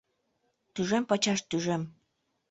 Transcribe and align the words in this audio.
Тӱжем 0.73 1.03
пачаш 1.09 1.39
тӱжем. 1.49 1.83